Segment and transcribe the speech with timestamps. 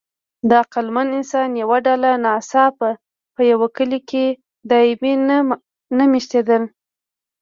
[0.49, 2.89] د عقلمن انسان یوه ډله ناڅاپه
[3.35, 4.25] په یوه کلي کې
[4.69, 5.13] دایمي
[5.97, 6.57] نه مېشتېده.